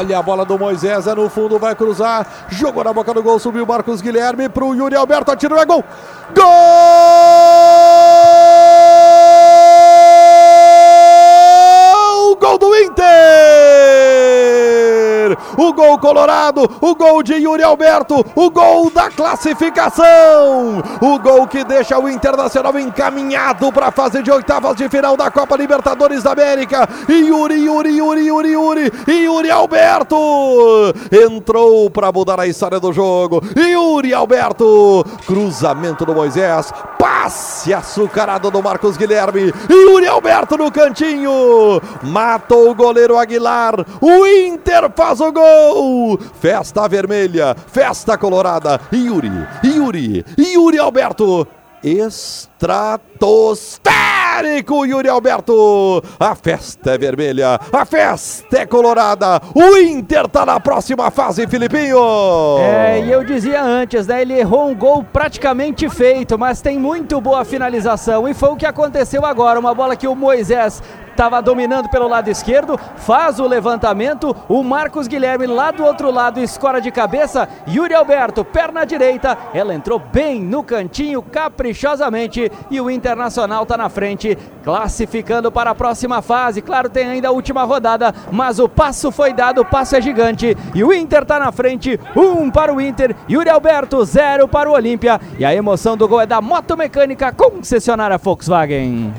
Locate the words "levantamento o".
73.48-74.62